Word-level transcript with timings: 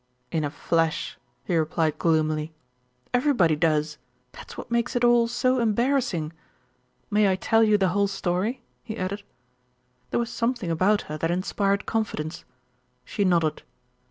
"In 0.31 0.43
a 0.43 0.49
flash," 0.49 1.19
he 1.43 1.55
replied 1.55 1.99
gloomily. 1.99 2.55
"Everybody 3.13 3.55
does. 3.55 3.99
That's 4.31 4.57
what 4.57 4.71
makes 4.71 4.95
it 4.95 5.03
all 5.03 5.27
so 5.27 5.59
embarrassing. 5.59 6.33
May 7.11 7.31
I 7.31 7.35
tell 7.35 7.61
you 7.61 7.77
the 7.77 7.89
whole 7.89 8.07
story?" 8.07 8.63
he 8.81 8.97
added. 8.97 9.21
There 10.09 10.19
was 10.19 10.31
something 10.31 10.71
about 10.71 11.01
her 11.03 11.19
that 11.19 11.29
inspired 11.29 11.85
confidence. 11.85 12.43
She 13.05 13.23
nodded. 13.23 13.61